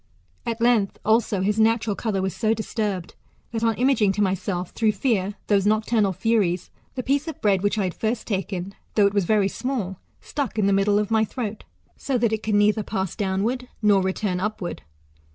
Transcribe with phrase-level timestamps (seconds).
[0.47, 3.13] At length also his natural colour was so disturbed
[3.51, 7.77] that on imaging to myself, through fear, those nocturnal furies, the piece of bread which
[7.77, 11.23] I had first taken, though it was very small, stuck in the middle of my
[11.23, 11.65] throat
[11.97, 14.81] so that it could neither pass downward nor return up ward.